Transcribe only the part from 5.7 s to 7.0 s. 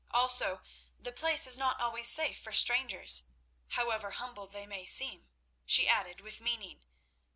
added with meaning.